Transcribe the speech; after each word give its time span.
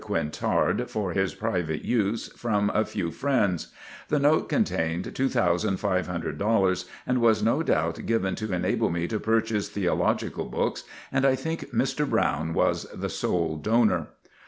Quintard, 0.03 0.89
for 0.89 1.13
his 1.13 1.35
private 1.35 1.85
use, 1.85 2.29
from 2.29 2.71
a 2.73 2.83
few 2.83 3.11
friends." 3.11 3.67
The 4.07 4.17
note 4.17 4.49
contained 4.49 5.05
$2500 5.13 6.85
and 7.05 7.21
was 7.21 7.43
no 7.43 7.61
doubt 7.61 8.03
given 8.07 8.33
to 8.37 8.51
enable 8.51 8.89
me 8.89 9.07
to 9.07 9.19
purchase 9.19 9.69
theological 9.69 10.45
books 10.45 10.85
and 11.11 11.23
I 11.23 11.35
think 11.35 11.69
Mr. 11.71 12.09
Brown 12.09 12.55
was 12.55 12.87
the 12.91 13.09
sole 13.09 13.57
donor. 13.57 14.07